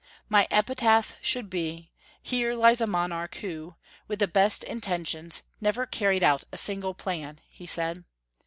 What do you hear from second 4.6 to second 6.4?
in tentions, never carried